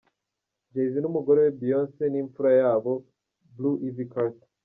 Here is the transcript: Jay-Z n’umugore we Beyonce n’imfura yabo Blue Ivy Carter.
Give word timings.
Jay-Z 0.73 0.95
n’umugore 1.01 1.39
we 1.43 1.51
Beyonce 1.59 2.03
n’imfura 2.09 2.49
yabo 2.61 2.93
Blue 3.55 3.77
Ivy 3.87 4.05
Carter. 4.13 4.49